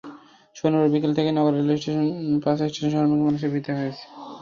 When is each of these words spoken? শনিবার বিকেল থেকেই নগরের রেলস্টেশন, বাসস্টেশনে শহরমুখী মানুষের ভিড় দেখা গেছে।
শনিবার 0.55 0.91
বিকেল 0.93 1.11
থেকেই 1.17 1.35
নগরের 1.35 1.59
রেলস্টেশন, 1.59 2.05
বাসস্টেশনে 2.43 2.89
শহরমুখী 2.93 3.23
মানুষের 3.27 3.51
ভিড় 3.53 3.65
দেখা 3.65 3.83
গেছে। 3.85 4.05